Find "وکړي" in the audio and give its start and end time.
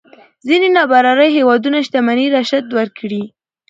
2.77-3.23